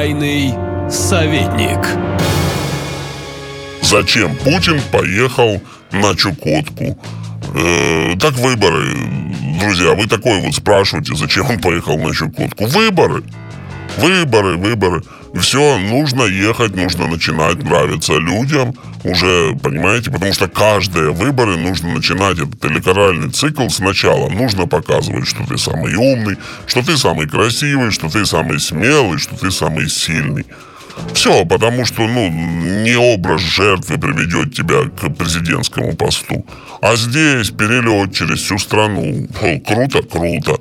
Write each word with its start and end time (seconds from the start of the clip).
Тайный 0.00 0.54
советник. 0.90 1.86
Зачем 3.82 4.34
Путин 4.36 4.80
поехал 4.90 5.60
на 5.92 6.16
Чукотку? 6.16 6.98
Э, 7.54 8.16
так 8.18 8.32
выборы, 8.36 8.96
друзья, 9.60 9.92
вы 9.92 10.06
такой 10.06 10.40
вот 10.40 10.54
спрашиваете, 10.54 11.14
зачем 11.16 11.50
он 11.50 11.60
поехал 11.60 11.98
на 11.98 12.14
Чукотку? 12.14 12.64
Выборы. 12.64 13.24
Выборы, 14.00 14.56
выборы. 14.56 15.02
Все, 15.34 15.78
нужно 15.78 16.24
ехать, 16.24 16.74
нужно 16.74 17.06
начинать 17.06 17.62
нравиться 17.62 18.14
людям 18.14 18.74
уже, 19.04 19.56
понимаете, 19.62 20.10
потому 20.10 20.32
что 20.32 20.48
каждые 20.48 21.12
выборы 21.12 21.56
нужно 21.56 21.94
начинать 21.94 22.38
этот 22.38 22.64
электоральный 22.64 23.30
цикл 23.30 23.68
сначала. 23.68 24.28
Нужно 24.28 24.66
показывать, 24.66 25.28
что 25.28 25.46
ты 25.46 25.56
самый 25.56 25.94
умный, 25.94 26.36
что 26.66 26.82
ты 26.82 26.96
самый 26.96 27.28
красивый, 27.28 27.90
что 27.90 28.08
ты 28.08 28.26
самый 28.26 28.58
смелый, 28.58 29.18
что 29.18 29.36
ты 29.36 29.50
самый 29.50 29.88
сильный. 29.88 30.46
Все, 31.14 31.44
потому 31.44 31.84
что, 31.86 32.06
ну, 32.06 32.28
не 32.30 32.96
образ 32.96 33.40
жертвы 33.40 33.98
приведет 33.98 34.54
тебя 34.54 34.82
к 34.84 35.14
президентскому 35.14 35.94
посту. 35.94 36.44
А 36.82 36.96
здесь 36.96 37.50
перелет 37.50 38.14
через 38.14 38.40
всю 38.40 38.58
страну. 38.58 39.26
О, 39.40 39.60
круто, 39.60 40.02
круто. 40.02 40.58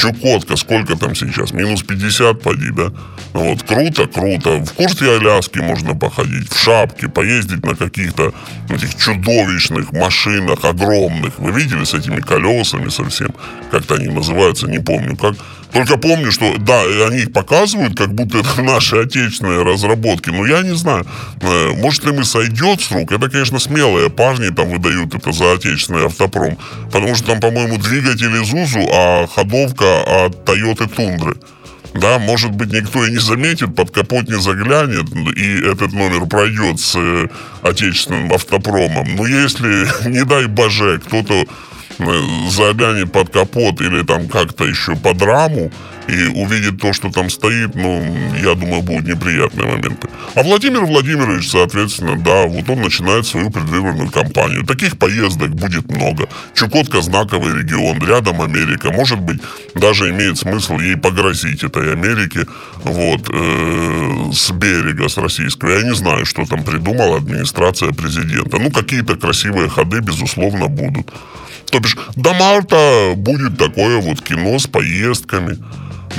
Чукотка, 0.00 0.56
сколько 0.56 0.96
там 0.96 1.14
сейчас? 1.14 1.52
Минус 1.52 1.82
50, 1.82 2.40
поди, 2.40 2.70
да? 2.70 2.90
Вот, 3.34 3.62
круто, 3.62 4.06
круто. 4.06 4.64
В 4.64 4.72
курсе 4.72 5.16
Аляски 5.16 5.58
можно 5.58 5.94
походить, 5.94 6.50
в 6.50 6.58
шапке, 6.58 7.08
поездить 7.08 7.64
на 7.64 7.76
каких-то 7.76 8.32
этих 8.70 8.96
чудовищных 8.96 9.92
машинах, 9.92 10.64
огромных. 10.64 11.38
Вы 11.38 11.52
видели 11.52 11.84
с 11.84 11.92
этими 11.92 12.20
колесами 12.20 12.88
совсем? 12.88 13.34
Как-то 13.70 13.96
они 13.96 14.08
называются, 14.08 14.66
не 14.66 14.78
помню 14.78 15.16
как. 15.16 15.34
Только 15.72 15.96
помню, 15.96 16.32
что, 16.32 16.56
да, 16.58 16.82
они 17.06 17.26
показывают, 17.26 17.96
как 17.96 18.12
будто 18.12 18.38
это 18.38 18.62
наши 18.62 18.96
отечественные 18.96 19.62
разработки. 19.62 20.30
Но 20.30 20.46
я 20.46 20.62
не 20.62 20.74
знаю, 20.74 21.06
э, 21.40 21.72
может 21.76 22.04
ли 22.04 22.12
мы 22.12 22.24
сойдет 22.24 22.80
с 22.80 22.90
рук. 22.90 23.12
Это, 23.12 23.28
конечно, 23.28 23.58
смелые 23.58 24.10
парни 24.10 24.50
там 24.50 24.70
выдают 24.70 25.14
это 25.14 25.32
за 25.32 25.52
отечественный 25.52 26.06
автопром. 26.06 26.58
Потому 26.86 27.14
что 27.14 27.26
там, 27.28 27.40
по-моему, 27.40 27.78
двигатель 27.78 28.34
Isuzu, 28.36 28.88
а 28.92 29.26
ходовка 29.26 30.24
от 30.24 30.48
Toyota 30.48 30.88
Тундры. 30.88 31.36
Да, 31.94 32.18
может 32.18 32.52
быть, 32.52 32.72
никто 32.72 33.04
и 33.04 33.10
не 33.10 33.18
заметит, 33.18 33.74
под 33.74 33.90
капот 33.90 34.28
не 34.28 34.40
заглянет, 34.40 35.06
и 35.36 35.66
этот 35.66 35.92
номер 35.92 36.26
пройдет 36.26 36.78
с 36.78 36.94
э, 36.96 37.28
отечественным 37.62 38.32
автопромом. 38.32 39.16
Но 39.16 39.26
если, 39.26 39.88
не 40.08 40.24
дай 40.24 40.46
боже, 40.46 41.00
кто-то 41.04 41.46
заглянет 42.50 43.12
под 43.12 43.30
капот 43.30 43.80
или 43.80 44.02
там 44.02 44.28
как-то 44.28 44.64
еще 44.64 44.96
под 44.96 45.22
раму, 45.22 45.70
и 46.10 46.26
увидит 46.26 46.80
то, 46.80 46.92
что 46.92 47.10
там 47.10 47.30
стоит, 47.30 47.74
ну, 47.74 48.02
я 48.42 48.54
думаю, 48.54 48.82
будут 48.82 49.06
неприятные 49.06 49.66
моменты. 49.66 50.08
А 50.34 50.42
Владимир 50.42 50.84
Владимирович, 50.84 51.50
соответственно, 51.50 52.16
да, 52.16 52.46
вот 52.46 52.68
он 52.68 52.80
начинает 52.80 53.26
свою 53.26 53.50
предвыборную 53.50 54.10
кампанию. 54.10 54.64
Таких 54.64 54.98
поездок 54.98 55.50
будет 55.50 55.90
много. 55.90 56.28
Чукотка 56.54 57.00
знаковый 57.00 57.56
регион, 57.58 57.98
рядом 58.04 58.42
Америка. 58.42 58.90
Может 58.90 59.20
быть, 59.20 59.40
даже 59.74 60.10
имеет 60.10 60.38
смысл 60.38 60.78
ей 60.78 60.96
погрозить 60.96 61.62
этой 61.62 61.92
Америке 61.92 62.46
вот, 62.82 63.28
э, 63.32 64.30
с 64.32 64.50
берега, 64.50 65.08
с 65.08 65.16
российского. 65.16 65.70
Я 65.70 65.82
не 65.82 65.94
знаю, 65.94 66.26
что 66.26 66.44
там 66.44 66.64
придумала 66.64 67.18
администрация 67.18 67.92
президента. 67.92 68.58
Ну, 68.58 68.70
какие-то 68.70 69.16
красивые 69.16 69.68
ходы, 69.68 70.00
безусловно, 70.00 70.66
будут. 70.66 71.08
То 71.70 71.78
бишь, 71.78 71.96
до 72.16 72.32
марта 72.34 73.12
будет 73.16 73.58
такое 73.58 74.00
вот 74.00 74.20
кино 74.22 74.58
с 74.58 74.66
поездками 74.66 75.58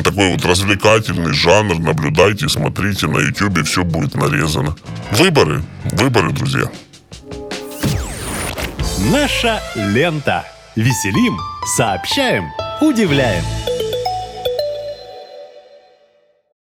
такой 0.03 0.31
вот 0.31 0.45
развлекательный 0.45 1.33
жанр. 1.33 1.79
Наблюдайте, 1.79 2.49
смотрите 2.49 3.07
на 3.07 3.19
YouTube, 3.19 3.65
все 3.65 3.83
будет 3.83 4.15
нарезано. 4.15 4.75
Выборы, 5.11 5.61
выборы, 5.91 6.31
друзья. 6.31 6.63
Наша 9.11 9.61
лента. 9.75 10.45
Веселим, 10.77 11.37
сообщаем, 11.75 12.45
удивляем. 12.79 13.43